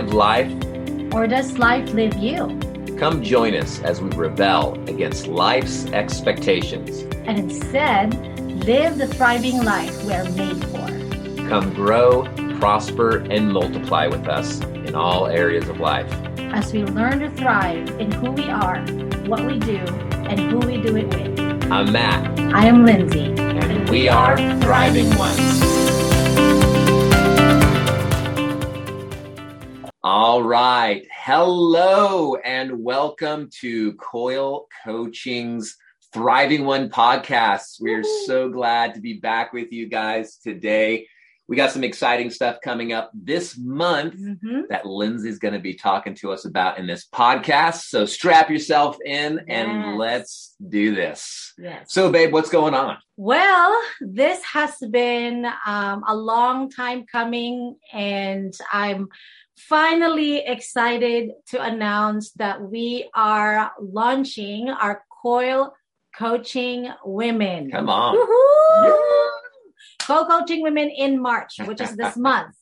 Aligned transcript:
live 0.00 0.14
life? 0.14 1.12
Or 1.12 1.26
does 1.26 1.58
life 1.58 1.92
live 1.92 2.16
you? 2.16 2.58
Come 2.98 3.22
join 3.22 3.54
us 3.54 3.80
as 3.82 4.00
we 4.00 4.08
rebel 4.10 4.72
against 4.88 5.26
life's 5.26 5.84
expectations. 5.86 7.00
And 7.26 7.38
instead, 7.38 8.14
live 8.64 8.96
the 8.96 9.06
thriving 9.06 9.62
life 9.62 10.02
we 10.04 10.14
are 10.14 10.24
made 10.30 10.64
for. 10.66 11.48
Come 11.48 11.74
grow, 11.74 12.24
prosper, 12.58 13.18
and 13.30 13.52
multiply 13.52 14.06
with 14.06 14.26
us 14.26 14.60
in 14.60 14.94
all 14.94 15.26
areas 15.26 15.68
of 15.68 15.80
life. 15.80 16.10
As 16.38 16.72
we 16.72 16.84
learn 16.84 17.20
to 17.20 17.30
thrive 17.30 17.88
in 18.00 18.10
who 18.12 18.30
we 18.30 18.48
are, 18.48 18.80
what 19.26 19.44
we 19.44 19.58
do, 19.58 19.78
and 20.30 20.40
who 20.40 20.58
we 20.60 20.80
do 20.80 20.96
it 20.96 21.08
with. 21.08 21.70
I'm 21.70 21.92
Matt. 21.92 22.38
I 22.54 22.64
am 22.64 22.86
Lindsay. 22.86 23.34
And 23.38 23.90
we 23.90 24.08
are 24.08 24.36
Thriving 24.60 25.14
Ones. 25.18 25.69
All 30.12 30.42
right. 30.42 31.06
Hello 31.14 32.34
and 32.34 32.82
welcome 32.82 33.48
to 33.60 33.92
Coil 33.92 34.66
Coaching's 34.84 35.76
Thriving 36.12 36.64
One 36.64 36.90
podcast. 36.90 37.76
We're 37.80 38.02
so 38.26 38.48
glad 38.48 38.94
to 38.94 39.00
be 39.00 39.20
back 39.20 39.52
with 39.52 39.70
you 39.70 39.86
guys 39.86 40.38
today. 40.38 41.06
We 41.50 41.56
got 41.56 41.72
some 41.72 41.82
exciting 41.82 42.30
stuff 42.30 42.58
coming 42.62 42.92
up 42.92 43.10
this 43.12 43.58
month 43.58 44.14
Mm-hmm. 44.14 44.60
that 44.70 44.86
Lindsay's 44.86 45.40
going 45.40 45.54
to 45.54 45.60
be 45.60 45.74
talking 45.74 46.14
to 46.16 46.30
us 46.32 46.44
about 46.44 46.78
in 46.78 46.86
this 46.86 47.06
podcast. 47.12 47.88
So 47.88 48.06
strap 48.06 48.48
yourself 48.50 48.96
in 49.04 49.40
and 49.48 49.68
Yes. 49.72 49.98
let's 49.98 50.56
do 50.68 50.94
this. 50.94 51.52
Yes. 51.58 51.92
So, 51.92 52.10
babe, 52.12 52.32
what's 52.32 52.50
going 52.50 52.74
on? 52.74 52.98
Well, 53.16 53.76
this 54.00 54.40
has 54.44 54.76
been 54.90 55.44
um, 55.66 56.04
a 56.06 56.14
long 56.14 56.70
time 56.70 57.04
coming, 57.10 57.76
and 57.92 58.54
I'm 58.72 59.08
finally 59.58 60.38
excited 60.38 61.32
to 61.48 61.60
announce 61.60 62.30
that 62.34 62.62
we 62.62 63.10
are 63.12 63.72
launching 63.80 64.70
our 64.70 65.02
Coil 65.20 65.74
Coaching 66.16 66.88
Women. 67.04 67.70
Come 67.72 67.88
on. 67.88 68.16
Coil 70.10 70.26
Coaching 70.26 70.62
Women 70.62 70.90
in 70.90 71.20
March, 71.20 71.58
which 71.64 71.80
is 71.80 71.96
this 71.96 72.16
month. 72.30 72.54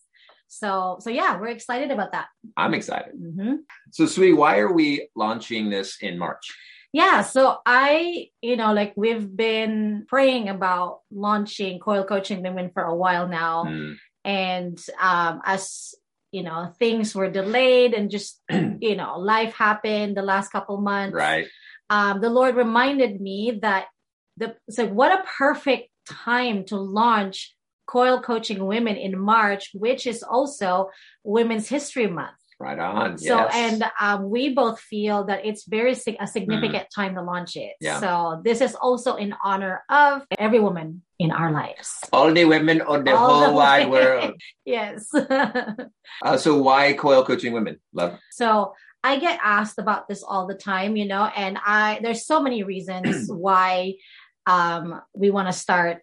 So, 0.48 0.98
so 1.00 1.10
yeah, 1.10 1.38
we're 1.38 1.48
excited 1.48 1.90
about 1.90 2.12
that. 2.12 2.26
I'm 2.56 2.74
excited. 2.74 3.12
hmm 3.14 3.56
So, 3.90 4.06
sweetie, 4.06 4.32
why 4.32 4.58
are 4.58 4.72
we 4.72 5.08
launching 5.14 5.70
this 5.70 5.98
in 6.00 6.18
March? 6.18 6.54
Yeah, 6.92 7.20
so 7.22 7.58
I, 7.66 8.28
you 8.40 8.56
know, 8.56 8.72
like 8.72 8.94
we've 8.96 9.28
been 9.36 10.06
praying 10.08 10.48
about 10.48 11.00
launching 11.10 11.80
Coil 11.80 12.04
Coaching 12.04 12.42
Women 12.42 12.70
for 12.72 12.82
a 12.82 12.96
while 12.96 13.28
now. 13.28 13.64
Hmm, 13.64 13.92
and 14.24 14.78
um, 15.00 15.40
as 15.44 15.94
you 16.32 16.42
know 16.42 16.70
things 16.78 17.14
were 17.14 17.30
delayed 17.30 17.94
and 17.94 18.10
just 18.10 18.42
you 18.50 18.96
know 18.96 19.18
life 19.18 19.54
happened 19.54 20.14
the 20.14 20.22
last 20.22 20.50
couple 20.52 20.76
months 20.76 21.14
right. 21.14 21.46
um, 21.88 22.20
the 22.20 22.28
lord 22.28 22.54
reminded 22.54 23.18
me 23.18 23.58
that 23.62 23.86
the 24.38 24.56
it's 24.66 24.78
like, 24.78 24.90
what 24.90 25.12
a 25.12 25.24
perfect 25.38 25.90
time 26.08 26.64
to 26.64 26.76
launch 26.76 27.54
coil 27.86 28.20
coaching 28.20 28.64
women 28.66 28.96
in 28.96 29.18
march 29.18 29.70
which 29.74 30.06
is 30.06 30.22
also 30.22 30.88
women's 31.24 31.68
history 31.68 32.06
month 32.06 32.36
Right 32.60 32.78
on. 32.78 33.18
so 33.18 33.36
yes. 33.36 33.52
and 33.54 33.84
um, 34.00 34.30
we 34.30 34.52
both 34.52 34.80
feel 34.80 35.24
that 35.30 35.46
it's 35.46 35.64
very 35.64 35.94
sig- 35.94 36.16
a 36.18 36.26
significant 36.26 36.86
time 36.92 37.14
to 37.14 37.22
launch 37.22 37.54
it 37.56 37.74
Yeah. 37.80 38.00
so 38.00 38.42
this 38.44 38.60
is 38.60 38.74
also 38.74 39.14
in 39.14 39.32
honor 39.44 39.84
of 39.88 40.26
every 40.38 40.58
woman 40.58 41.02
in 41.20 41.30
our 41.30 41.52
lives 41.52 42.00
all 42.12 42.32
the 42.34 42.44
women 42.46 42.80
on 42.82 43.04
the 43.04 43.12
All 43.14 43.18
whole 43.28 43.46
the 43.46 43.52
wide 43.54 43.88
world. 43.90 44.34
yes 44.66 45.08
Uh, 46.24 46.36
so, 46.36 46.56
why 46.58 46.94
coil 46.94 47.22
coaching 47.22 47.52
women? 47.52 47.78
Love. 47.92 48.18
So 48.32 48.74
I 49.04 49.20
get 49.20 49.38
asked 49.42 49.78
about 49.78 50.08
this 50.08 50.24
all 50.24 50.48
the 50.48 50.54
time, 50.56 50.96
you 50.96 51.06
know, 51.06 51.24
and 51.30 51.56
I 51.64 52.00
there's 52.02 52.26
so 52.26 52.42
many 52.42 52.64
reasons 52.64 53.28
why 53.30 53.94
um, 54.48 55.00
we 55.14 55.30
want 55.30 55.46
to 55.48 55.52
start 55.52 56.02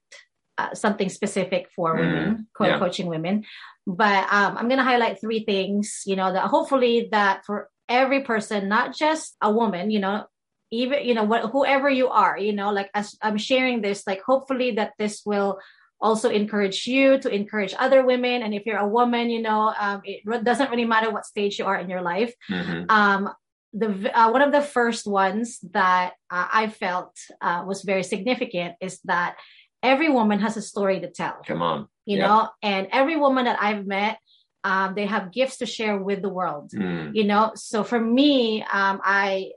uh, 0.58 0.74
something 0.74 1.10
specific 1.10 1.68
for 1.76 1.96
Mm, 1.96 2.00
women, 2.00 2.48
yeah. 2.62 2.80
coaching 2.80 3.08
women. 3.08 3.44
But 3.88 4.24
um, 4.32 4.58
I'm 4.58 4.68
going 4.72 4.78
to 4.84 4.92
highlight 4.92 5.20
three 5.20 5.44
things, 5.44 6.04
you 6.06 6.16
know, 6.16 6.32
that 6.32 6.48
hopefully 6.48 7.10
that 7.12 7.44
for 7.46 7.70
every 7.90 8.22
person, 8.22 8.70
not 8.70 8.96
just 8.96 9.36
a 9.42 9.52
woman, 9.52 9.92
you 9.92 10.00
know, 10.00 10.26
even 10.72 11.06
you 11.06 11.14
know 11.14 11.24
what 11.24 11.52
whoever 11.52 11.90
you 11.90 12.08
are, 12.10 12.38
you 12.38 12.54
know, 12.54 12.72
like 12.72 12.90
as 12.94 13.16
I'm 13.22 13.38
sharing 13.38 13.82
this, 13.82 14.08
like 14.08 14.22
hopefully 14.24 14.72
that 14.80 14.94
this 14.98 15.22
will 15.26 15.60
also 16.02 16.30
encourage 16.30 16.88
you 16.88 17.18
to 17.20 17.30
encourage 17.30 17.74
other 17.80 18.06
women 18.06 18.44
and 18.44 18.54
if 18.54 18.66
you're 18.66 18.78
a 18.78 18.88
woman 18.88 19.30
you 19.30 19.42
know 19.42 19.74
um, 19.80 20.02
it 20.04 20.22
doesn't 20.44 20.70
really 20.70 20.84
matter 20.86 21.10
what 21.10 21.26
stage 21.26 21.58
you 21.58 21.66
are 21.66 21.80
in 21.80 21.90
your 21.90 22.02
life 22.02 22.34
Mhm. 22.52 22.92
um, 22.92 23.30
the 23.76 24.18
uh, 24.18 24.32
one 24.32 24.42
of 24.42 24.52
the 24.52 24.62
first 24.62 25.06
ones 25.06 25.60
that 25.72 26.14
uh, 26.32 26.48
I 26.52 26.70
felt 26.70 27.12
uh, 27.42 27.64
was 27.68 27.84
very 27.84 28.04
significant 28.04 28.76
is 28.80 29.00
that 29.04 29.36
every 29.84 30.10
woman 30.10 30.40
has 30.40 30.56
a 30.58 30.62
story 30.62 31.02
to 31.02 31.10
tell. 31.12 31.38
Come 31.46 31.62
on. 31.62 31.88
You 32.06 32.20
know, 32.20 32.50
and 32.62 32.88
every 32.92 33.18
woman 33.18 33.46
that 33.46 33.58
I've 33.62 33.86
met, 33.86 34.20
um, 34.64 34.94
they 34.96 35.06
have 35.08 35.32
gifts 35.32 35.58
to 35.58 35.66
share 35.66 35.98
with 35.98 36.22
the 36.22 36.30
world. 36.30 36.72
Mm, 36.72 37.16
You 37.16 37.24
know, 37.26 37.52
so 37.56 37.84
for 37.84 38.00
me, 38.00 38.62
um, 38.64 39.02
I 39.04 39.52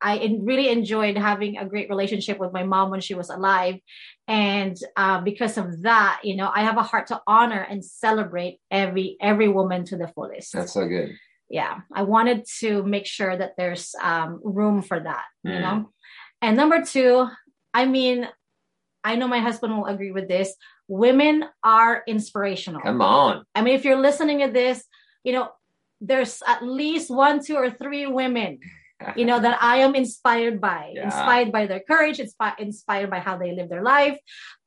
I 0.00 0.38
really 0.42 0.68
enjoyed 0.68 1.16
having 1.16 1.56
a 1.56 1.66
great 1.66 1.88
relationship 1.88 2.38
with 2.38 2.52
my 2.52 2.64
mom 2.64 2.90
when 2.90 3.00
she 3.00 3.14
was 3.14 3.30
alive, 3.30 3.76
and 4.28 4.76
uh, 4.96 5.20
because 5.22 5.56
of 5.56 5.82
that, 5.82 6.20
you 6.22 6.36
know, 6.36 6.50
I 6.54 6.62
have 6.62 6.76
a 6.76 6.82
heart 6.82 7.06
to 7.08 7.20
honor 7.26 7.66
and 7.68 7.84
celebrate 7.84 8.60
every 8.70 9.16
every 9.20 9.48
woman 9.48 9.84
to 9.86 9.96
the 9.96 10.08
fullest 10.08 10.52
that's 10.52 10.74
so 10.74 10.86
good. 10.86 11.16
Yeah 11.48 11.80
i 11.94 12.02
wanted 12.02 12.44
to 12.60 12.82
make 12.82 13.06
sure 13.06 13.36
that 13.36 13.52
there's 13.56 13.94
um, 14.02 14.40
room 14.42 14.82
for 14.82 14.98
that 15.00 15.24
you 15.44 15.52
Mm. 15.52 15.60
know 15.60 15.90
and 16.42 16.56
number 16.56 16.82
two 16.84 17.26
i 17.72 17.84
mean 17.86 18.28
i 19.04 19.16
know 19.16 19.28
my 19.28 19.38
husband 19.38 19.76
will 19.76 19.86
agree 19.86 20.10
with 20.12 20.28
this 20.28 20.54
women 20.88 21.44
are 21.62 22.02
inspirational 22.06 22.80
Come 22.80 23.00
on. 23.00 23.44
i 23.54 23.62
mean 23.62 23.74
if 23.74 23.84
you're 23.84 24.00
listening 24.00 24.40
to 24.40 24.50
this 24.50 24.84
you 25.24 25.32
know 25.32 25.48
there's 26.00 26.42
at 26.46 26.62
least 26.62 27.10
one 27.10 27.42
two 27.44 27.54
or 27.56 27.70
three 27.70 28.06
women 28.06 28.58
you 29.16 29.24
know 29.26 29.38
that 29.38 29.58
i 29.62 29.76
am 29.78 29.94
inspired 29.94 30.60
by 30.60 30.92
Yeah. 30.94 31.04
inspired 31.04 31.52
by 31.52 31.66
their 31.66 31.80
courage 31.80 32.18
inspi- 32.18 32.58
inspired 32.58 33.10
by 33.10 33.18
how 33.20 33.36
they 33.36 33.52
live 33.52 33.68
their 33.68 33.82
life 33.82 34.18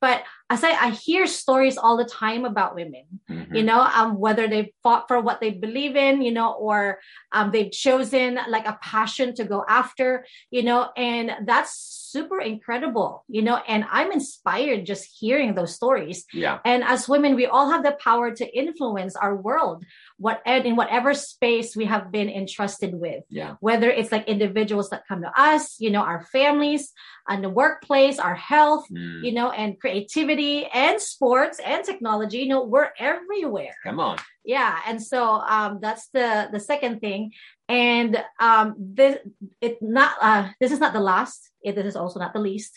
but 0.02 0.22
as 0.50 0.64
i 0.64 0.70
i 0.70 0.90
hear 0.92 1.26
stories 1.26 1.78
all 1.78 1.98
the 1.98 2.06
time 2.06 2.46
about 2.46 2.76
women 2.76 3.06
Mhm. 3.30 3.56
you 3.58 3.64
know 3.64 3.82
um 3.82 4.20
whether 4.20 4.48
they 4.48 4.72
fought 4.84 5.08
for 5.08 5.20
what 5.20 5.40
they 5.42 5.50
believe 5.50 5.96
in 5.96 6.22
you 6.22 6.32
know 6.32 6.54
or 6.54 7.00
um 7.32 7.50
they've 7.52 7.72
chosen 7.72 8.38
like 8.50 8.68
a 8.68 8.78
passion 8.84 9.34
to 9.36 9.44
go 9.44 9.66
after 9.68 10.26
you 10.52 10.62
know 10.64 10.90
and 10.96 11.32
that's 11.50 11.74
super 12.14 12.40
incredible 12.40 13.24
you 13.28 13.42
know 13.42 13.58
and 13.68 13.84
i'm 13.92 14.12
inspired 14.12 14.86
just 14.86 15.04
hearing 15.20 15.54
those 15.56 15.74
stories 15.74 16.26
Yeah. 16.34 16.60
and 16.66 16.84
as 16.84 17.10
women 17.10 17.36
we 17.36 17.46
all 17.48 17.70
have 17.72 17.84
the 17.84 17.98
power 18.10 18.28
to 18.40 18.46
influence 18.64 19.16
our 19.16 19.36
world 19.36 19.84
what 20.20 20.42
in 20.46 20.76
whatever 20.76 21.14
space 21.14 21.76
we 21.76 21.86
have 21.86 22.12
been 22.12 22.30
entrusted 22.30 22.94
with 22.94 23.24
Yeah. 23.30 23.56
whether 23.62 23.90
it's 23.90 24.12
like 24.12 24.28
individuals 24.28 24.90
that 24.92 25.08
come 25.08 25.22
to 25.22 25.32
us 25.40 25.80
you 25.80 25.90
know 25.90 26.02
our 26.02 26.22
families 26.36 26.92
and 27.28 27.44
the 27.44 27.50
workplace 27.50 28.20
our 28.20 28.36
health 28.36 28.86
Mm, 28.92 29.24
you 29.26 29.32
know, 29.32 29.52
and 29.52 29.80
creativity 29.80 30.66
and 30.74 31.00
sports 31.02 31.60
and 31.60 31.84
technology, 31.84 32.40
you 32.40 32.48
know, 32.48 32.64
we're 32.64 32.90
everywhere. 32.98 33.76
Come 33.84 34.00
on. 34.00 34.18
Yeah. 34.44 34.78
And 34.88 35.02
so 35.02 35.20
um 35.56 35.80
that's 35.82 36.08
the 36.10 36.50
the 36.52 36.60
second 36.60 37.00
thing. 37.00 37.32
And 37.68 38.12
um 38.40 38.76
this 38.80 39.18
it 39.62 39.78
not 39.82 40.12
uh 40.22 40.50
this 40.60 40.72
is 40.72 40.80
not 40.80 40.94
the 40.94 41.00
last, 41.12 41.50
it 41.62 41.76
this 41.76 41.86
is 41.86 41.96
also 41.96 42.20
not 42.20 42.34
the 42.34 42.40
least. 42.40 42.74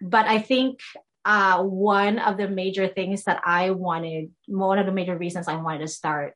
But 0.00 0.26
I 0.26 0.38
think 0.40 0.80
uh 1.24 1.62
one 1.62 2.18
of 2.18 2.36
the 2.40 2.48
major 2.48 2.86
things 2.88 3.24
that 3.24 3.40
I 3.44 3.70
wanted, 3.70 4.30
one 4.46 4.78
of 4.78 4.86
the 4.86 4.92
major 5.00 5.16
reasons 5.16 5.48
I 5.48 5.56
wanted 5.56 5.80
to 5.80 5.88
start 5.88 6.34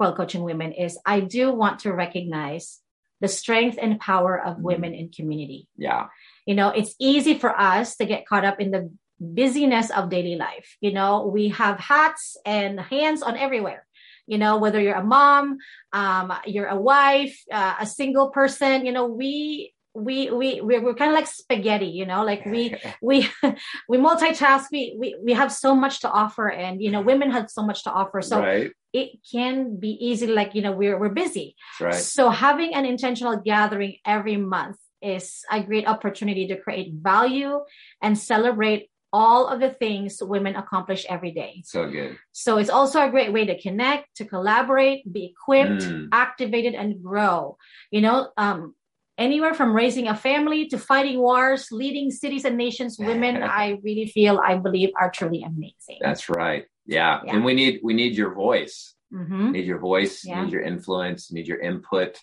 Coil 0.00 0.14
Coaching 0.14 0.44
Women 0.44 0.72
is 0.72 0.98
I 1.04 1.20
do 1.20 1.52
want 1.52 1.80
to 1.80 1.92
recognize 1.92 2.80
the 3.20 3.28
strength 3.28 3.76
and 3.80 4.00
power 4.00 4.40
of 4.40 4.56
Mhm. 4.56 4.62
women 4.62 4.94
in 4.94 5.10
community 5.10 5.68
Yeah. 5.76 6.06
you 6.46 6.54
know 6.54 6.68
it's 6.70 6.94
easy 6.98 7.34
for 7.42 7.52
us 7.72 7.96
to 7.98 8.04
get 8.06 8.26
caught 8.26 8.46
up 8.50 8.58
in 8.64 8.70
the 8.70 8.82
busyness 9.20 9.90
of 9.90 10.08
daily 10.08 10.36
life 10.36 10.68
you 10.80 10.92
know 10.96 11.26
we 11.36 11.48
have 11.62 11.76
hats 11.78 12.38
and 12.46 12.80
hands 12.80 13.20
on 13.28 13.36
everywhere 13.36 13.82
you 14.26 14.38
know 14.38 14.56
whether 14.62 14.80
you're 14.80 15.02
a 15.04 15.04
mom 15.04 15.58
um, 15.92 16.32
you're 16.46 16.72
a 16.78 16.80
wife 16.80 17.36
uh, 17.52 17.74
a 17.84 17.86
single 18.00 18.28
person 18.30 18.86
you 18.86 18.92
know 18.96 19.04
we 19.22 19.74
we 19.94 20.30
we 20.30 20.60
we're, 20.60 20.80
we're 20.80 20.94
kind 20.94 21.10
of 21.10 21.14
like 21.14 21.26
spaghetti 21.26 21.86
you 21.86 22.06
know 22.06 22.24
like 22.24 22.44
we 22.46 22.74
we 23.02 23.28
we 23.88 23.98
multitask 23.98 24.66
we, 24.70 24.94
we 24.98 25.16
we 25.22 25.32
have 25.32 25.52
so 25.52 25.74
much 25.74 26.00
to 26.00 26.10
offer 26.10 26.48
and 26.48 26.80
you 26.82 26.90
know 26.90 27.00
women 27.00 27.30
have 27.30 27.50
so 27.50 27.62
much 27.62 27.84
to 27.84 27.90
offer 27.90 28.22
so 28.22 28.40
right. 28.40 28.72
it 28.92 29.10
can 29.30 29.78
be 29.78 29.90
easy 30.00 30.26
like 30.26 30.54
you 30.54 30.62
know 30.62 30.72
we're 30.72 30.98
we're 30.98 31.08
busy 31.08 31.56
right. 31.80 31.94
so 31.94 32.30
having 32.30 32.74
an 32.74 32.84
intentional 32.84 33.36
gathering 33.36 33.96
every 34.06 34.36
month 34.36 34.76
is 35.02 35.42
a 35.50 35.62
great 35.62 35.86
opportunity 35.86 36.46
to 36.46 36.56
create 36.56 36.92
value 36.92 37.60
and 38.02 38.16
celebrate 38.16 38.90
all 39.12 39.48
of 39.48 39.60
the 39.60 39.70
things 39.70 40.22
women 40.22 40.54
accomplish 40.54 41.04
every 41.08 41.32
day. 41.32 41.62
So 41.64 41.90
good. 41.90 42.16
So 42.32 42.58
it's 42.58 42.70
also 42.70 43.04
a 43.04 43.10
great 43.10 43.32
way 43.32 43.44
to 43.46 43.60
connect, 43.60 44.16
to 44.16 44.24
collaborate, 44.24 45.10
be 45.10 45.34
equipped, 45.34 45.82
Mm. 45.82 46.08
activated, 46.12 46.74
and 46.74 47.02
grow. 47.02 47.56
You 47.90 48.02
know, 48.02 48.30
um, 48.36 48.74
anywhere 49.20 49.54
from 49.54 49.74
raising 49.74 50.08
a 50.08 50.16
family 50.16 50.66
to 50.68 50.78
fighting 50.78 51.18
wars, 51.20 51.68
leading 51.70 52.10
cities 52.10 52.44
and 52.44 52.56
nations, 52.56 52.96
women, 52.98 53.42
I 53.42 53.78
really 53.84 54.06
feel, 54.06 54.40
I 54.44 54.56
believe, 54.56 54.90
are 55.00 55.10
truly 55.10 55.42
amazing. 55.42 55.98
That's 56.00 56.28
right. 56.28 56.64
Yeah. 56.86 57.20
Yeah. 57.24 57.34
And 57.36 57.44
we 57.44 57.54
need 57.54 57.80
we 57.84 57.94
need 57.94 58.16
your 58.16 58.32
voice. 58.34 58.94
hmm 59.12 59.50
Need 59.52 59.66
your 59.66 59.78
voice, 59.78 60.24
Yeah. 60.24 60.42
need 60.42 60.52
your 60.52 60.62
influence, 60.62 61.30
need 61.30 61.46
your 61.46 61.60
input. 61.60 62.18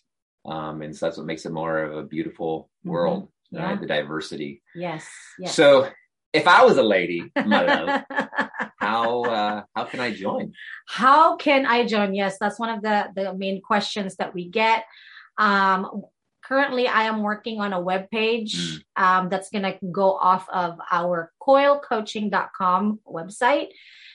Um, 0.45 0.81
and 0.81 0.95
so 0.95 1.05
that's 1.05 1.17
what 1.17 1.25
makes 1.31 1.45
it 1.45 1.51
more 1.51 1.77
of 1.83 1.91
a 1.97 2.03
beautiful 2.03 2.53
Mhm. 2.85 2.89
world, 2.91 3.21
Yeah. 3.51 3.63
right? 3.65 3.79
The 3.79 3.87
diversity. 3.87 4.61
Yes. 4.75 5.03
Yes. 5.39 5.53
So 5.55 5.89
if 6.33 6.45
I 6.47 6.59
was 6.67 6.77
a 6.77 6.83
lady, 6.97 7.21
love, 7.35 8.01
how 8.87 9.23
uh 9.37 9.57
how 9.75 9.83
can 9.91 9.99
I 10.07 10.11
join? 10.25 10.53
How 10.87 11.35
can 11.45 11.65
I 11.65 11.85
join? 11.85 12.13
Yes, 12.21 12.33
that's 12.41 12.59
one 12.59 12.69
of 12.75 12.81
the 12.87 12.97
the 13.17 13.33
main 13.43 13.61
questions 13.61 14.15
that 14.19 14.33
we 14.33 14.43
get. 14.49 14.79
Um, 15.37 15.79
currently, 16.47 16.87
I 16.87 17.03
am 17.03 17.21
working 17.21 17.59
on 17.59 17.73
a 17.73 17.81
web 17.81 18.09
page 18.09 18.53
Mm. 18.57 19.03
um, 19.05 19.29
that's 19.29 19.49
going 19.49 19.63
to 19.63 19.77
go 19.91 20.07
off 20.31 20.45
of 20.49 20.79
our 20.91 21.31
coilcoaching.com 21.45 22.99
website. 23.07 23.69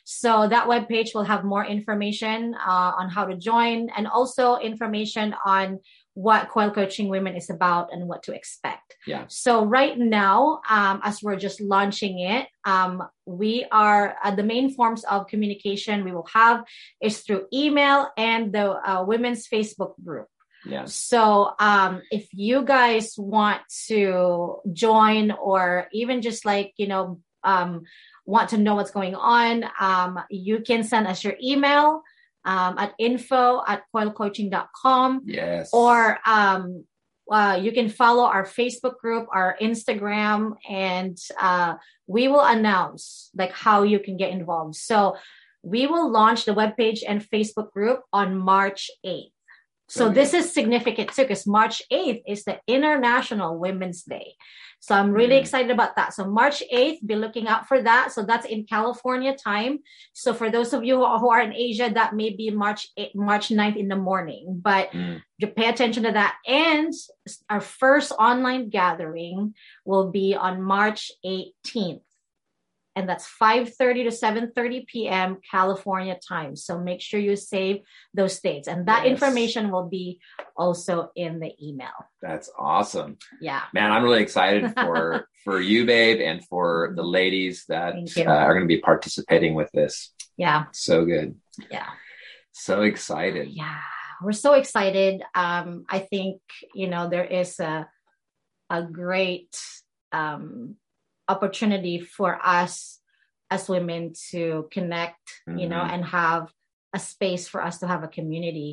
So 0.04 0.48
that 0.48 0.66
web 0.66 0.88
page 0.88 1.12
will 1.14 1.24
have 1.24 1.44
more 1.44 1.64
information 1.64 2.54
uh, 2.54 2.92
on 2.98 3.08
how 3.08 3.24
to 3.26 3.36
join 3.36 3.88
and 3.96 4.06
also 4.08 4.56
information 4.56 5.34
on 5.46 5.78
what 6.14 6.50
Coil 6.50 6.70
Coaching 6.70 7.08
Women 7.08 7.36
is 7.36 7.48
about 7.48 7.88
and 7.92 8.06
what 8.06 8.22
to 8.24 8.34
expect. 8.34 8.96
Yeah. 9.06 9.24
So 9.28 9.64
right 9.64 9.96
now, 9.96 10.60
um, 10.68 11.00
as 11.04 11.22
we're 11.22 11.36
just 11.36 11.58
launching 11.60 12.18
it, 12.18 12.48
um, 12.66 13.02
we 13.24 13.64
are 13.70 14.16
uh, 14.22 14.34
the 14.34 14.42
main 14.42 14.74
forms 14.74 15.04
of 15.04 15.26
communication 15.28 16.04
we 16.04 16.12
will 16.12 16.28
have 16.34 16.64
is 17.00 17.20
through 17.20 17.46
email 17.52 18.10
and 18.18 18.52
the 18.52 18.66
uh, 18.72 19.04
women's 19.04 19.48
Facebook 19.48 19.94
group. 20.04 20.28
Yeah. 20.64 20.84
So 20.86 21.54
um, 21.58 22.02
if 22.10 22.28
you 22.32 22.64
guys 22.64 23.14
want 23.18 23.62
to 23.88 24.58
join 24.72 25.32
or 25.32 25.88
even 25.92 26.22
just 26.22 26.44
like, 26.44 26.72
you 26.76 26.86
know, 26.86 27.20
um, 27.44 27.82
want 28.24 28.50
to 28.50 28.58
know 28.58 28.76
what's 28.76 28.92
going 28.92 29.14
on, 29.14 29.64
um, 29.80 30.20
you 30.30 30.60
can 30.60 30.84
send 30.84 31.06
us 31.06 31.24
your 31.24 31.34
email 31.42 32.02
um, 32.44 32.78
at 32.78 32.94
info 32.98 33.62
at 33.66 33.82
coilcoaching.com 33.94 35.22
Yes. 35.24 35.70
or 35.72 36.18
um, 36.26 36.84
uh, 37.30 37.58
you 37.60 37.72
can 37.72 37.88
follow 37.88 38.24
our 38.24 38.44
Facebook 38.44 38.98
group, 38.98 39.26
our 39.32 39.56
Instagram, 39.60 40.54
and 40.68 41.16
uh, 41.40 41.74
we 42.06 42.28
will 42.28 42.44
announce 42.44 43.30
like 43.34 43.52
how 43.52 43.84
you 43.84 43.98
can 43.98 44.16
get 44.16 44.30
involved. 44.30 44.76
So 44.76 45.16
we 45.62 45.86
will 45.86 46.10
launch 46.10 46.44
the 46.44 46.52
webpage 46.54 47.00
and 47.06 47.22
Facebook 47.22 47.72
group 47.72 48.02
on 48.12 48.36
March 48.36 48.90
8th. 49.06 49.31
So 49.92 50.06
Okay. 50.06 50.14
this 50.14 50.32
is 50.32 50.50
significant 50.50 51.12
too 51.12 51.24
because 51.28 51.46
March 51.46 51.82
8th 51.90 52.22
is 52.26 52.44
the 52.44 52.56
International 52.66 53.58
Women's 53.58 54.02
Day. 54.04 54.36
So 54.80 54.94
I'm 54.96 55.12
really 55.12 55.36
Mhm. 55.36 55.44
excited 55.44 55.70
about 55.70 55.96
that. 55.96 56.14
So 56.14 56.24
March 56.24 56.62
8th, 56.72 57.06
be 57.06 57.14
looking 57.14 57.46
out 57.46 57.68
for 57.68 57.82
that. 57.82 58.10
So 58.10 58.22
that's 58.24 58.46
in 58.46 58.64
California 58.64 59.36
time. 59.36 59.80
So 60.14 60.32
for 60.32 60.48
those 60.50 60.72
of 60.72 60.82
you 60.82 60.96
who 60.96 61.28
are, 61.30 61.42
in 61.42 61.52
Asia, 61.52 61.90
that 61.92 62.16
may 62.16 62.30
be 62.30 62.48
March 62.50 62.88
8, 62.96 63.14
March 63.14 63.50
9th 63.50 63.76
in 63.76 63.88
the 63.88 64.00
morning. 64.10 64.60
But 64.64 64.90
Mm. 64.92 65.20
pay 65.56 65.68
attention 65.68 66.02
to 66.04 66.12
that. 66.12 66.36
And 66.46 66.92
our 67.50 67.60
first 67.60 68.12
online 68.18 68.70
gathering 68.70 69.54
will 69.84 70.10
be 70.10 70.34
on 70.34 70.62
March 70.62 71.12
18th. 71.22 72.02
And 72.94 73.08
that's 73.08 73.26
5:30 73.26 74.04
to 74.04 74.10
7:30 74.10 74.86
p.m. 74.86 75.38
California 75.50 76.18
time. 76.28 76.56
So 76.56 76.78
make 76.78 77.00
sure 77.00 77.18
you 77.18 77.36
save 77.36 77.80
those 78.12 78.38
dates. 78.40 78.68
And 78.68 78.86
that 78.86 79.04
Yes. 79.04 79.12
information 79.12 79.70
will 79.70 79.88
be 79.88 80.20
also 80.56 81.10
in 81.16 81.40
the 81.40 81.52
email. 81.62 81.96
That's 82.20 82.50
awesome. 82.58 83.16
Yeah. 83.40 83.62
Man, 83.72 83.90
I'm 83.92 84.02
really 84.04 84.22
excited 84.22 84.74
for 84.78 85.26
for 85.44 85.60
you, 85.60 85.86
babe, 85.86 86.20
and 86.20 86.44
for 86.46 86.92
the 86.94 87.02
ladies 87.02 87.64
that 87.68 87.94
uh, 88.18 88.22
are 88.30 88.52
going 88.54 88.68
to 88.68 88.74
be 88.76 88.80
participating 88.80 89.54
with 89.54 89.70
this. 89.72 90.12
Yeah. 90.36 90.64
So 90.72 91.04
good. 91.06 91.34
Yeah. 91.70 91.88
So 92.52 92.82
excited. 92.82 93.48
Yeah. 93.50 93.78
We're 94.22 94.32
so 94.32 94.52
excited. 94.52 95.22
Um, 95.34 95.84
I 95.88 95.98
think, 95.98 96.40
you 96.74 96.88
know, 96.88 97.08
there 97.08 97.24
is 97.24 97.58
a 97.58 97.88
a 98.70 98.82
great 98.82 99.56
um 100.12 100.76
opportunity 101.34 101.96
for 102.16 102.30
us 102.60 103.00
as 103.54 103.68
women 103.68 104.12
to 104.30 104.42
connect, 104.76 105.24
you 105.60 105.68
know, 105.72 105.82
Mhm. 105.84 105.92
and 105.92 106.02
have 106.20 106.44
a 106.98 106.98
space 106.98 107.44
for 107.52 107.60
us 107.68 107.76
to 107.80 107.86
have 107.92 108.02
a 108.04 108.14
community, 108.18 108.70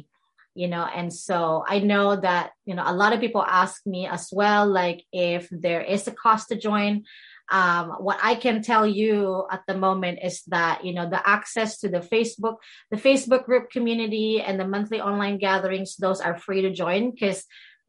you 0.61 0.67
know. 0.73 0.85
And 1.00 1.09
so 1.27 1.38
I 1.75 1.77
know 1.91 2.07
that, 2.27 2.45
you 2.67 2.75
know, 2.75 2.85
a 2.85 3.00
lot 3.01 3.13
of 3.13 3.19
people 3.25 3.44
ask 3.63 3.75
me 3.94 4.01
as 4.07 4.23
well, 4.39 4.63
like 4.81 5.00
if 5.11 5.44
there 5.65 5.83
is 5.95 6.07
a 6.07 6.17
cost 6.23 6.44
to 6.50 6.56
join. 6.69 6.94
Um, 7.51 7.85
what 8.07 8.19
I 8.21 8.35
can 8.35 8.62
tell 8.62 8.85
you 9.01 9.17
at 9.55 9.63
the 9.67 9.77
moment 9.88 10.19
is 10.29 10.44
that, 10.55 10.85
you 10.85 10.94
know, 10.94 11.07
the 11.09 11.21
access 11.35 11.79
to 11.81 11.88
the 11.89 12.03
Facebook, 12.13 12.57
the 12.91 13.01
Facebook 13.07 13.44
group 13.50 13.65
community 13.75 14.31
and 14.45 14.59
the 14.59 14.67
monthly 14.67 15.00
online 15.01 15.38
gatherings, 15.39 15.91
those 15.95 16.21
are 16.21 16.38
free 16.45 16.62
to 16.62 16.71
join 16.83 17.01
because 17.12 17.39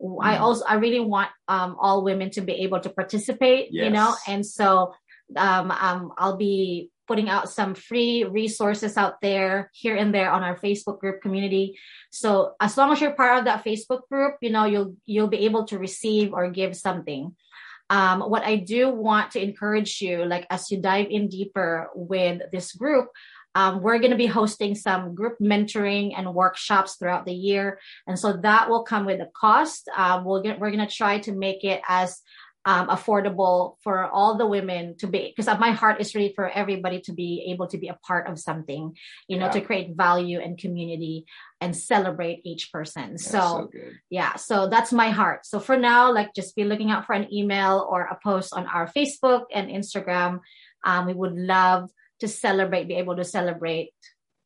I 0.01 0.37
Mhm. 0.37 0.41
also 0.41 0.65
I 0.67 0.75
really 0.75 1.01
want 1.01 1.29
um, 1.49 1.77
all 1.79 2.03
women 2.05 2.31
to 2.31 2.41
be 2.41 2.53
able 2.65 2.81
to 2.81 2.91
participate, 2.91 3.69
you 3.85 3.91
know, 3.91 4.15
and 4.27 4.45
so 4.47 4.95
um, 5.37 5.71
um, 5.71 6.13
I'll 6.19 6.37
be 6.37 6.91
putting 7.07 7.29
out 7.29 7.51
some 7.51 7.75
free 7.75 8.25
resources 8.25 8.97
out 8.97 9.21
there 9.21 9.71
here 9.75 9.97
and 9.97 10.15
there 10.15 10.31
on 10.31 10.43
our 10.43 10.57
Facebook 10.57 11.01
group 11.01 11.21
community. 11.23 11.77
So 12.11 12.55
as 12.61 12.77
long 12.77 12.93
as 12.93 13.01
you're 13.01 13.15
part 13.15 13.39
of 13.39 13.45
that 13.47 13.65
Facebook 13.65 14.03
group, 14.09 14.37
you 14.41 14.51
know, 14.51 14.65
you'll 14.65 14.95
you'll 15.07 15.29
be 15.29 15.45
able 15.45 15.65
to 15.67 15.79
receive 15.79 16.33
or 16.33 16.51
give 16.51 16.77
something. 16.77 17.35
Um, 17.91 18.21
what 18.21 18.45
I 18.45 18.57
do 18.57 18.89
want 18.89 19.33
to 19.33 19.43
encourage 19.43 20.01
you, 20.01 20.25
like 20.25 20.47
as 20.51 20.71
you 20.71 20.81
dive 20.81 21.09
in 21.11 21.27
deeper 21.29 21.91
with 21.95 22.43
this 22.53 22.73
group, 22.73 23.09
um, 23.55 23.83
we're 23.83 23.99
going 23.99 24.13
to 24.13 24.17
be 24.17 24.27
hosting 24.27 24.75
some 24.75 25.15
group 25.15 25.37
mentoring 25.41 26.13
and 26.17 26.35
workshops 26.35 26.97
throughout 26.97 27.27
the 27.27 27.35
year, 27.35 27.79
and 28.07 28.19
so 28.19 28.35
that 28.43 28.69
will 28.71 28.85
come 28.85 29.07
with 29.07 29.21
a 29.21 29.31
cost. 29.35 29.89
Um, 29.97 30.25
we'll 30.25 30.43
get, 30.43 30.61
we're 30.61 30.71
going 30.71 30.87
to 30.87 30.95
try 30.95 31.19
to 31.21 31.33
make 31.33 31.65
it 31.65 31.81
as 31.89 32.21
um, 32.67 32.89
affordable 32.89 33.77
for 33.83 34.05
all 34.05 34.37
the 34.37 34.47
women 34.47 34.95
to 34.99 35.07
be 35.07 35.33
because 35.35 35.59
my 35.59 35.71
heart 35.71 35.99
is 35.99 36.15
really 36.15 36.33
for 36.35 36.47
everybody 36.49 37.01
to 37.01 37.13
be 37.13 37.47
able 37.51 37.67
to 37.69 37.79
be 37.79 37.89
a 37.89 37.99
part 38.07 38.29
of 38.29 38.39
something 38.39 38.95
you 39.29 39.39
know 39.39 39.47
Yeah. 39.47 39.53
to 39.53 39.61
create 39.63 39.97
value 39.97 40.39
and 40.41 40.59
community 40.59 41.25
and 41.63 41.75
celebrate 41.75 42.43
each 42.45 42.71
person. 42.71 43.13
That's 43.13 43.25
so, 43.25 43.71
so 43.73 43.91
yeah 44.11 44.37
so 44.37 44.69
that's 44.69 44.93
my 44.93 45.09
heart. 45.09 45.47
So 45.47 45.59
for 45.59 45.79
now 45.79 46.13
like 46.13 46.35
just 46.35 46.55
be 46.55 46.65
looking 46.65 46.91
out 46.91 47.07
for 47.07 47.15
an 47.15 47.33
email 47.33 47.87
or 47.91 48.03
a 48.03 48.19
post 48.23 48.53
on 48.53 48.67
our 48.67 48.87
facebook 48.87 49.45
and 49.55 49.71
instagram. 49.71 50.41
Um, 50.85 51.07
we 51.07 51.15
would 51.15 51.35
love 51.35 51.91
to 52.21 52.29
celebrate 52.29 52.89
be 52.89 52.95
able 52.95 53.17
to 53.17 53.25
celebrate 53.25 53.93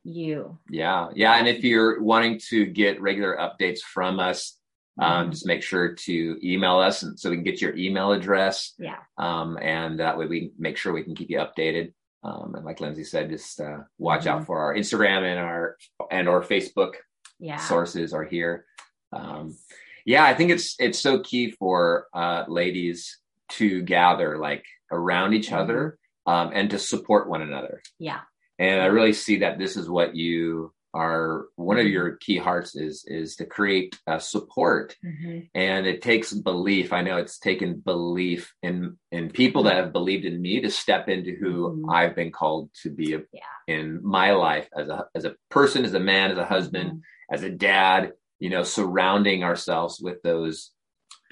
you 0.05 0.59
Yeah. 0.69 1.09
Yeah. 1.15 1.35
And 1.39 1.49
if 1.49 1.65
you're 1.65 2.03
wanting 2.03 2.39
to 2.51 2.67
get 2.67 3.01
regular 3.01 3.37
updates 3.39 3.81
from 3.81 4.21
us, 4.21 4.59
um, 5.01 5.29
Mhm. 5.29 5.31
just 5.33 5.47
make 5.47 5.63
sure 5.63 5.95
to 5.95 6.39
email 6.43 6.79
us 6.79 7.03
and 7.03 7.19
so 7.19 7.31
we 7.31 7.37
can 7.37 7.45
get 7.45 7.61
your 7.63 7.75
email 7.77 8.13
address. 8.13 8.75
yeah 8.79 8.99
Um, 9.19 9.59
and 9.63 9.99
that 10.01 10.17
way 10.19 10.27
we 10.27 10.53
make 10.59 10.77
sure 10.77 10.93
we 10.93 11.03
can 11.03 11.15
keep 11.15 11.31
you 11.31 11.39
updated. 11.39 11.93
Um, 12.23 12.55
and 12.55 12.65
like 12.65 12.81
Lindsay 12.81 13.05
said, 13.05 13.29
just 13.31 13.61
uh, 13.61 13.81
watch 13.99 14.27
out 14.27 14.43
Mhm. 14.43 14.47
for 14.47 14.59
our 14.61 14.75
Instagram 14.75 15.23
and 15.25 15.39
our 15.41 15.77
and 16.11 16.29
or 16.29 16.43
Facebook 16.43 16.93
yeah 17.39 17.57
sources 17.57 18.13
are 18.15 18.25
here. 18.25 18.67
Um, 19.13 19.57
yeah, 20.05 20.25
I 20.25 20.35
think 20.35 20.51
it's 20.51 20.77
it's 20.79 20.99
so 20.99 21.21
key 21.21 21.51
for 21.51 22.09
uh, 22.15 22.45
ladies 22.47 23.21
to 23.53 23.83
gather 23.83 24.39
like 24.39 24.65
around 24.93 25.33
each 25.35 25.49
Mhm. 25.49 25.59
other 25.59 25.99
um, 26.27 26.51
and 26.55 26.71
to 26.71 26.79
support 26.79 27.29
one 27.29 27.43
another. 27.43 27.83
yeah 27.99 28.21
And 28.59 28.81
I 28.81 28.87
really 28.87 29.13
see 29.13 29.39
that 29.41 29.59
this 29.59 29.77
is 29.77 29.89
what 29.89 30.15
you 30.15 30.73
are. 30.95 31.47
One 31.57 31.77
of 31.79 31.87
Mhm. 31.87 31.93
your 31.97 32.09
key 32.25 32.37
hearts 32.39 32.77
is 32.77 33.05
is 33.21 33.35
to 33.37 33.45
create 33.57 33.99
uh, 34.07 34.21
support, 34.21 34.97
Mhm. 35.05 35.51
and 35.55 35.87
it 35.93 36.03
takes 36.03 36.33
belief. 36.33 36.93
I 36.93 37.03
know 37.03 37.17
it's 37.19 37.39
taken 37.41 37.81
belief 37.93 38.55
in 38.63 38.97
in 39.11 39.31
people 39.31 39.63
that 39.65 39.75
have 39.81 39.93
believed 39.93 40.25
in 40.25 40.41
me 40.41 40.61
to 40.61 40.71
step 40.71 41.09
into 41.09 41.33
who 41.41 41.53
Mhm. 41.83 41.93
I've 41.99 42.15
been 42.15 42.31
called 42.41 42.71
to 42.83 42.91
be 42.91 43.09
a, 43.15 43.21
Yeah. 43.33 43.55
in 43.77 43.87
my 44.19 44.29
life 44.33 44.69
as 44.81 44.89
a 44.89 45.09
as 45.17 45.25
a 45.25 45.35
person, 45.51 45.85
as 45.85 45.95
a 45.95 46.01
man, 46.13 46.31
as 46.31 46.39
a 46.39 46.45
husband, 46.57 46.89
Mhm. 46.93 47.01
as 47.35 47.43
a 47.43 47.51
dad. 47.51 48.13
You 48.45 48.51
know, 48.51 48.63
surrounding 48.63 49.43
ourselves 49.43 49.95
with 50.07 50.19
those 50.23 50.57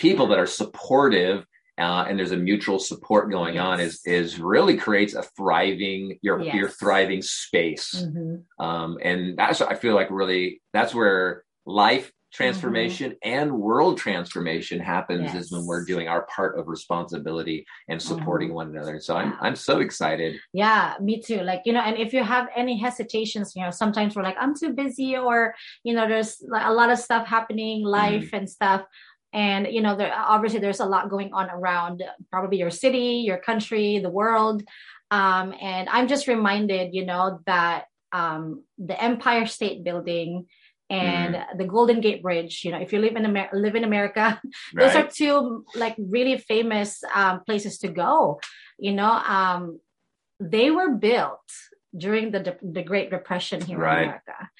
people 0.04 0.26
that 0.28 0.38
are 0.44 0.46
supportive. 0.62 1.46
Uh, 1.78 2.04
and 2.06 2.18
there's 2.18 2.32
a 2.32 2.36
mutual 2.36 2.78
support 2.78 3.30
going 3.30 3.58
on 3.58 3.80
is 3.80 4.00
is 4.04 4.38
really 4.38 4.76
creates 4.76 5.14
a 5.14 5.22
thriving 5.36 6.18
your 6.20 6.40
your 6.56 6.68
thriving 6.68 7.22
space 7.22 7.94
Mhm. 7.94 8.42
um, 8.58 8.98
and 9.02 9.38
that's 9.38 9.60
I 9.62 9.74
feel 9.74 9.94
like 9.94 10.10
really 10.10 10.60
that's 10.74 10.94
where 10.94 11.44
life 11.64 12.12
transformation 12.32 13.14
and 13.22 13.52
world 13.52 13.98
transformation 13.98 14.80
happens 14.80 15.34
is 15.34 15.52
when 15.52 15.66
we're 15.66 15.84
doing 15.84 16.08
our 16.08 16.22
part 16.34 16.58
of 16.58 16.66
responsibility 16.66 17.64
and 17.90 18.00
supporting 18.00 18.54
one 18.54 18.68
another. 18.70 18.98
So 19.00 19.16
I'm 19.16 19.34
I'm 19.40 19.54
so 19.54 19.80
excited. 19.80 20.40
Yeah, 20.54 20.94
me 21.00 21.20
too. 21.20 21.42
Like, 21.42 21.62
you 21.66 21.74
know, 21.74 21.80
and 21.80 21.96
if 21.98 22.14
you 22.14 22.24
have 22.24 22.48
any 22.56 22.78
hesitations, 22.78 23.52
you 23.54 23.62
know, 23.62 23.70
sometimes 23.70 24.16
we're 24.16 24.22
like, 24.22 24.36
I'm 24.40 24.54
too 24.56 24.72
busy, 24.72 25.14
or, 25.16 25.54
you 25.84 25.92
know, 25.94 26.08
there's 26.08 26.42
like 26.48 26.66
a 26.66 26.72
lot 26.72 26.90
of 26.90 26.98
stuff 26.98 27.26
happening, 27.26 27.84
life 27.84 28.30
and 28.32 28.48
stuff. 28.48 28.82
And, 29.32 29.66
you 29.66 29.80
know, 29.80 29.96
there 29.96 30.12
obviously 30.14 30.60
there's 30.60 30.80
a 30.80 30.84
lot 30.86 31.08
going 31.10 31.32
on 31.32 31.48
around 31.50 32.02
probably 32.30 32.58
your 32.58 32.70
city, 32.70 33.22
your 33.26 33.38
country, 33.38 33.98
the 33.98 34.10
world. 34.10 34.62
Um, 35.10 35.54
and 35.60 35.88
I'm 35.88 36.08
just 36.08 36.26
reminded, 36.28 36.94
you 36.94 37.04
know, 37.06 37.40
that 37.46 37.84
um, 38.12 38.64
the 38.78 39.00
Empire 39.02 39.46
State 39.46 39.84
Building 39.84 40.46
and 40.90 41.38
the 41.56 41.64
Golden 41.64 42.00
Gate 42.02 42.22
Bridge, 42.22 42.62
you 42.64 42.70
know, 42.70 42.78
if 42.78 42.92
you 42.92 42.98
live 42.98 43.16
in 43.16 43.24
Amer- 43.24 43.48
live 43.54 43.74
in 43.74 43.84
America, 43.84 44.40
those 44.74 44.94
are 44.94 45.06
two 45.06 45.64
like 45.74 45.96
really 45.98 46.36
famous 46.36 47.02
um, 47.14 47.40
places 47.46 47.78
to 47.78 47.88
go 47.88 48.38
you 48.78 48.92
know 48.92 49.10
um, 49.10 49.78
they 50.40 50.70
were 50.70 50.90
built 50.90 51.46
during 51.96 52.32
the 52.32 52.56
the 52.62 52.82
great 52.82 53.10
depression 53.10 53.60
here 53.60 53.78
Right. 53.78 53.98
in 53.98 54.04
america 54.08 54.50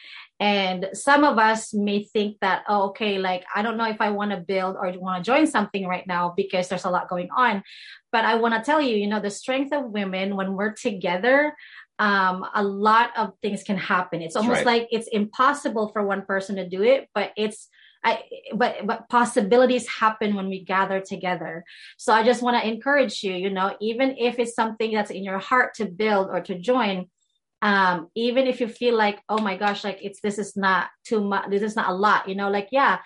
and 0.42 0.88
some 0.92 1.22
of 1.22 1.38
us 1.38 1.72
may 1.72 2.02
think 2.02 2.36
that 2.40 2.64
oh, 2.68 2.88
okay 2.88 3.16
like 3.18 3.44
i 3.54 3.62
don't 3.62 3.76
know 3.76 3.88
if 3.88 4.00
i 4.00 4.10
want 4.10 4.32
to 4.32 4.38
build 4.38 4.74
or 4.76 4.92
want 4.98 5.24
to 5.24 5.30
join 5.30 5.46
something 5.46 5.86
right 5.86 6.06
now 6.08 6.34
because 6.36 6.68
there's 6.68 6.84
a 6.84 6.90
lot 6.90 7.08
going 7.08 7.28
on 7.36 7.62
but 8.10 8.24
i 8.24 8.34
want 8.34 8.52
to 8.52 8.60
tell 8.60 8.82
you 8.82 8.96
you 8.96 9.06
know 9.06 9.20
the 9.20 9.30
strength 9.30 9.72
of 9.72 9.84
women 9.84 10.34
when 10.34 10.54
we're 10.54 10.72
together 10.72 11.54
um, 11.98 12.44
a 12.54 12.64
lot 12.64 13.10
of 13.16 13.34
things 13.40 13.62
can 13.62 13.76
happen 13.76 14.20
it's 14.20 14.34
almost 14.34 14.64
right. 14.64 14.80
like 14.80 14.88
it's 14.90 15.06
impossible 15.12 15.90
for 15.92 16.04
one 16.04 16.22
person 16.22 16.56
to 16.56 16.68
do 16.68 16.82
it 16.82 17.08
but 17.14 17.30
it's 17.36 17.68
I, 18.04 18.24
but 18.56 18.84
but 18.84 19.08
possibilities 19.08 19.86
happen 19.86 20.34
when 20.34 20.48
we 20.48 20.64
gather 20.64 21.00
together. 21.00 21.64
So 21.98 22.12
I 22.12 22.24
just 22.24 22.42
want 22.42 22.60
to 22.60 22.68
encourage 22.68 23.22
you, 23.22 23.32
you 23.32 23.48
know, 23.48 23.76
even 23.80 24.16
if 24.18 24.40
it's 24.40 24.56
something 24.56 24.92
that's 24.92 25.12
in 25.12 25.22
your 25.22 25.38
heart 25.38 25.74
to 25.74 25.84
build 25.84 26.28
or 26.28 26.40
to 26.40 26.58
join, 26.58 27.06
um, 27.62 28.08
even 28.16 28.48
if 28.48 28.60
you 28.60 28.66
feel 28.66 28.96
like, 28.96 29.22
oh 29.28 29.38
my 29.38 29.56
gosh, 29.56 29.84
like 29.84 30.00
it's 30.02 30.20
this 30.20 30.38
is 30.38 30.56
not 30.56 30.90
too 31.04 31.22
much, 31.22 31.48
this 31.48 31.62
is 31.62 31.76
not 31.76 31.88
a 31.90 31.94
lot, 31.94 32.28
you 32.28 32.34
know, 32.34 32.50
like 32.50 32.68
yeah, 32.72 32.98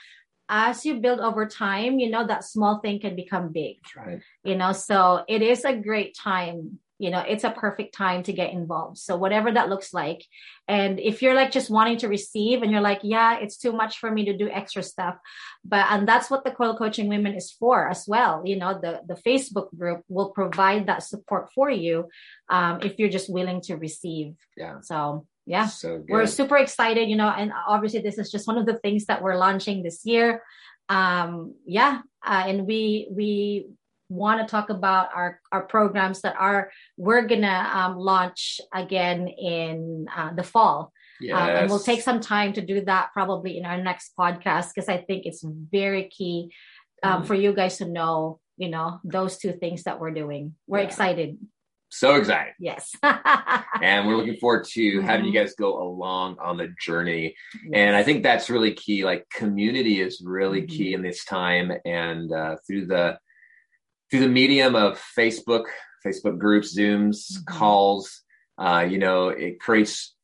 as 0.49 0.85
you 0.85 1.01
build 1.01 1.21
over 1.21 1.47
time, 1.47 1.99
you 1.99 2.09
know, 2.09 2.27
that 2.27 2.43
small 2.43 2.81
thing 2.81 2.99
can 2.99 3.15
become 3.15 3.53
big, 3.53 3.77
right. 3.95 4.21
you 4.45 4.57
know. 4.57 4.73
So 4.73 5.25
it 5.29 5.43
is 5.43 5.65
a 5.65 5.77
great 5.77 6.17
time, 6.17 6.79
you 6.99 7.11
know, 7.11 7.21
it's 7.21 7.45
a 7.45 7.51
perfect 7.51 7.95
time 7.95 8.23
to 8.23 8.33
get 8.33 8.53
involved. 8.53 8.99
So 8.99 9.17
whatever 9.17 9.53
that 9.53 9.69
looks 9.69 9.93
like. 9.93 10.25
And 10.67 10.99
if 10.99 11.21
you're 11.21 11.35
like 11.35 11.51
just 11.51 11.71
wanting 11.71 11.99
to 11.99 12.09
receive 12.09 12.63
and 12.63 12.73
you're 12.73 12.81
like, 12.81 13.01
yeah, 13.03 13.39
it's 13.39 13.59
too 13.59 13.73
much 13.73 13.99
for 13.99 14.11
me 14.11 14.25
to 14.27 14.37
do 14.37 14.49
extra 14.49 14.83
stuff. 14.83 15.17
But 15.65 15.87
and 15.91 16.09
that's 16.09 16.31
what 16.31 16.45
the 16.45 16.53
Coil 16.53 16.77
Coaching 16.77 17.09
Women 17.09 17.35
is 17.35 17.51
for 17.51 17.89
as 17.89 18.05
well. 18.09 18.43
You 18.45 18.57
know, 18.57 18.79
the 18.81 19.01
the 19.07 19.21
Facebook 19.21 19.69
group 19.77 20.03
will 20.09 20.31
provide 20.31 20.87
that 20.87 21.03
support 21.03 21.53
for 21.55 21.71
you 21.71 22.09
um, 22.49 22.81
if 22.83 22.99
you're 22.99 23.11
just 23.11 23.33
willing 23.33 23.61
to 23.63 23.77
receive. 23.77 24.35
Yeah. 24.57 24.81
So 24.81 25.27
yeah. 25.45 25.67
So 25.67 25.99
good. 25.99 26.09
We're 26.09 26.27
super 26.27 26.57
excited, 26.57 27.09
you 27.09 27.17
know, 27.17 27.29
and 27.29 27.53
obviously 27.69 28.01
this 28.01 28.19
is 28.19 28.31
just 28.31 28.47
one 28.47 28.59
of 28.59 28.67
the 28.67 28.79
things 28.79 29.07
that 29.07 29.23
we're 29.23 29.37
launching 29.37 29.83
this 29.83 30.05
year. 30.05 30.43
Um, 30.89 31.55
yeah, 31.67 32.01
uh, 32.25 32.45
and 32.47 32.67
we 32.67 33.09
we 33.11 33.67
want 34.09 34.41
to 34.41 34.51
talk 34.51 34.71
about 34.71 35.09
our 35.15 35.41
our 35.53 35.63
programs 35.67 36.21
that 36.23 36.37
are 36.39 36.71
we're 36.97 37.27
gonna 37.27 37.71
um, 37.75 37.97
launch 37.97 38.61
again 38.75 39.29
in 39.29 40.07
uh, 40.17 40.33
the 40.35 40.43
fall. 40.43 40.93
yes. 41.21 41.35
Um, 41.41 41.49
and 41.49 41.71
we'll 41.71 41.81
take 41.81 42.03
some 42.03 42.21
time 42.21 42.53
to 42.55 42.61
do 42.61 42.83
that 42.85 43.11
probably 43.13 43.59
in 43.59 43.65
our 43.65 43.79
next 43.83 44.13
podcast 44.19 44.71
because 44.75 44.89
I 44.89 44.99
think 44.99 45.27
it's 45.27 45.43
very 45.45 46.09
key 46.09 46.53
um, 47.03 47.23
Mhm. 47.23 47.27
for 47.27 47.35
you 47.35 47.53
guys 47.53 47.79
to 47.79 47.87
know, 47.87 48.41
you 48.57 48.69
know, 48.69 49.01
those 49.05 49.39
two 49.39 49.53
things 49.53 49.83
that 49.85 49.99
we're 50.01 50.13
doing. 50.13 50.55
We're 50.67 50.81
Yeah. 50.81 50.87
excited. 50.87 51.39
so 51.89 52.17
excited. 52.17 52.53
Yes. 52.59 52.93
And 53.81 54.07
we're 54.07 54.17
looking 54.17 54.37
forward 54.37 54.65
to 54.75 55.01
having 55.01 55.25
Mhm. 55.27 55.29
you 55.29 55.33
guys 55.41 55.55
go 55.55 55.81
along 55.81 56.37
on 56.41 56.57
the 56.57 56.69
journey. 56.81 57.35
And 57.73 57.95
I 57.95 58.03
think 58.03 58.23
that's 58.23 58.51
really 58.51 58.75
key. 58.75 59.05
Like 59.05 59.25
community 59.31 60.01
is 60.01 60.21
really 60.25 60.63
Mhm. 60.63 60.69
key 60.69 60.95
in 60.95 61.03
this 61.03 61.25
time. 61.25 61.73
And 61.85 62.33
uh, 62.33 62.57
through 62.67 62.87
the 62.87 63.19
through 64.11 64.21
the 64.21 64.29
medium 64.29 64.75
of 64.77 65.01
Facebook, 65.19 65.65
Facebook 66.07 66.39
groups, 66.39 66.77
Zooms, 66.77 67.33
Mhm. 67.33 67.47
calls, 67.47 68.23
uh, 68.59 68.87
you 68.89 68.99
know, 68.99 69.29
it 69.29 69.61
creates. 69.61 70.15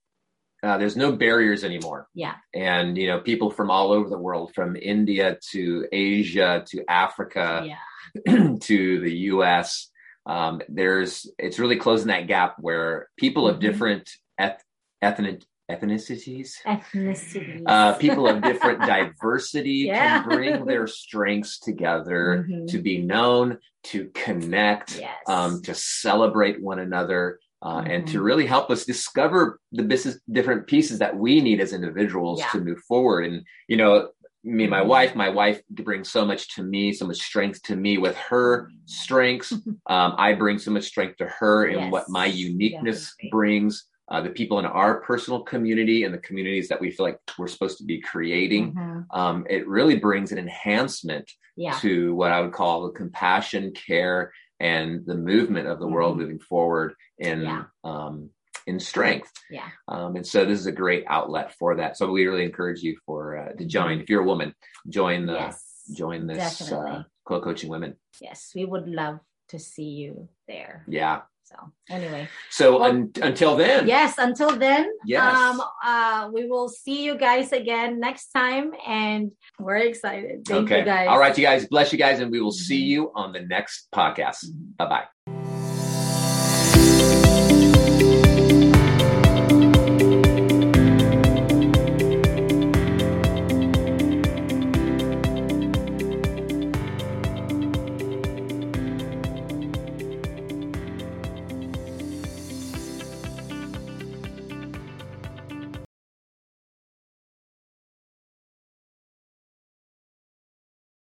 Uh, 0.62 0.78
there's 0.78 0.96
no 0.96 1.10
barriers 1.10 1.64
anymore, 1.64 2.06
yeah. 2.14 2.36
and 2.54 2.96
you 2.96 3.08
know, 3.08 3.18
people 3.18 3.50
from 3.50 3.68
all 3.68 3.90
over 3.90 4.08
the 4.08 4.16
world, 4.18 4.54
from 4.54 4.76
India 4.76 5.36
to 5.50 5.84
Asia 5.90 6.62
to 6.68 6.84
Africa 6.88 7.64
yeah. 7.66 8.54
to 8.60 9.00
the 9.00 9.12
U.S. 9.34 9.90
Um, 10.24 10.62
there's 10.68 11.26
it's 11.36 11.58
really 11.58 11.76
closing 11.76 12.08
that 12.08 12.28
gap 12.28 12.54
where 12.60 13.08
people 13.16 13.48
of 13.48 13.56
Mhm. 13.56 13.60
different 13.60 14.10
eth- 14.38 14.62
ethnic 15.00 15.42
ethnicities, 15.72 16.50
Ethnicities. 16.66 17.62
uh, 17.66 17.94
people 17.94 18.26
of 18.28 18.42
different 18.42 18.84
diversity 18.96 19.84
Yeah. 19.88 19.98
can 20.22 20.22
bring 20.22 20.64
their 20.66 20.86
strengths 20.86 21.58
together 21.58 22.46
Mhm. 22.48 22.66
to 22.68 22.78
be 22.80 22.98
known, 22.98 23.58
to 23.84 24.10
connect, 24.14 24.98
Yes. 24.98 25.16
um, 25.28 25.62
to 25.62 25.74
celebrate 25.74 26.62
one 26.62 26.78
another. 26.78 27.38
Uh, 27.64 27.84
And 27.86 28.08
to 28.08 28.18
Mhm. 28.18 28.24
really 28.24 28.46
help 28.46 28.70
us 28.72 28.84
discover 28.84 29.60
the 29.70 29.84
business, 29.84 30.18
different 30.28 30.66
pieces 30.66 30.98
that 30.98 31.16
we 31.16 31.40
need 31.40 31.60
as 31.60 31.72
individuals 31.72 32.40
Yeah. 32.40 32.48
to 32.50 32.60
move 32.60 32.80
forward. 32.88 33.24
And 33.26 33.44
you 33.68 33.76
know, 33.76 34.08
me 34.42 34.64
and 34.64 34.70
my 34.72 34.80
Mhm. 34.82 34.88
wife, 34.88 35.14
my 35.14 35.28
wife 35.28 35.62
brings 35.70 36.10
so 36.10 36.24
much 36.26 36.42
to 36.56 36.64
me, 36.64 36.92
so 36.92 37.06
much 37.06 37.18
strength 37.18 37.62
to 37.62 37.76
me 37.76 37.98
with 37.98 38.16
her 38.16 38.68
strengths. 38.86 39.52
Um, 39.86 40.14
I 40.18 40.32
bring 40.32 40.58
so 40.58 40.70
much 40.72 40.84
strength 40.84 41.16
to 41.18 41.26
her 41.26 41.66
in 41.66 41.90
what 41.90 42.08
my 42.08 42.26
uniqueness 42.26 43.14
brings. 43.30 43.86
Uh, 44.08 44.20
the 44.20 44.30
people 44.30 44.58
in 44.58 44.66
our 44.66 45.00
personal 45.00 45.40
community 45.42 46.04
and 46.04 46.12
the 46.12 46.18
communities 46.18 46.68
that 46.68 46.80
we 46.80 46.90
feel 46.90 47.06
like 47.06 47.18
we're 47.38 47.46
supposed 47.46 47.78
to 47.78 47.84
be 47.84 48.00
creating, 48.00 48.74
Mhm. 48.74 49.06
um, 49.12 49.46
it 49.48 49.66
really 49.68 49.96
brings 49.96 50.32
an 50.32 50.38
enhancement 50.38 51.30
Yeah. 51.56 51.72
to 51.78 52.14
what 52.14 52.32
I 52.32 52.40
would 52.40 52.52
call 52.52 52.82
the 52.82 52.92
compassion, 52.92 53.72
care, 53.72 54.32
and 54.60 55.06
the 55.06 55.14
movement 55.14 55.68
of 55.68 55.78
the 55.78 55.86
world 55.86 56.16
Mhm. 56.16 56.20
moving 56.20 56.38
forward 56.40 56.94
in 57.18 57.42
Yeah. 57.42 57.64
um, 57.84 58.30
in 58.66 58.78
strength. 58.78 59.32
Yeah. 59.50 59.68
Um, 59.88 60.14
and 60.14 60.24
so 60.24 60.44
this 60.44 60.60
is 60.60 60.66
a 60.66 60.72
great 60.72 61.04
outlet 61.08 61.52
for 61.54 61.74
that. 61.76 61.96
So 61.96 62.12
we 62.12 62.26
really 62.26 62.44
encourage 62.44 62.80
you 62.80 62.96
for 63.04 63.36
uh, 63.36 63.52
to 63.54 63.64
join. 63.64 64.00
If 64.00 64.08
you're 64.08 64.22
a 64.22 64.26
woman, 64.26 64.54
join 64.88 65.26
the 65.26 65.32
yes. 65.34 65.84
join 65.96 66.28
this 66.28 66.70
uh, 66.70 67.02
co-coaching 67.24 67.68
women. 67.70 67.96
Yes. 68.20 68.52
We 68.54 68.64
would 68.64 68.86
love 68.86 69.18
to 69.48 69.58
see 69.58 69.90
you 70.02 70.28
there. 70.46 70.84
Yeah. 70.86 71.22
So 71.52 71.72
anyway. 71.90 72.28
So 72.50 72.78
Well, 72.80 72.90
un- 72.90 73.12
until 73.22 73.56
then, 73.56 73.86
Yes, 73.86 74.16
until 74.18 74.56
then, 74.56 74.88
Yes. 75.04 75.22
um, 75.36 75.60
uh, 75.84 76.30
we 76.32 76.46
will 76.46 76.68
see 76.68 77.04
you 77.04 77.16
guys 77.18 77.52
again 77.52 78.00
next 78.00 78.28
time, 78.32 78.72
and 78.86 79.32
we're 79.58 79.76
excited. 79.76 80.44
Thank 80.46 80.64
okay. 80.70 80.78
you 80.80 80.84
guys. 80.84 81.08
All 81.08 81.18
right, 81.18 81.36
you 81.36 81.44
guys. 81.44 81.66
Bless 81.66 81.92
you 81.92 81.98
guys, 81.98 82.20
and 82.20 82.30
we 82.30 82.40
will 82.40 82.52
see 82.68 82.82
Mhm. 82.82 82.86
you 82.92 83.12
on 83.14 83.32
the 83.32 83.40
next 83.40 83.88
podcast. 83.92 84.44
Mhm. 84.46 84.76
Bye 84.78 84.86
bye. 84.88 85.06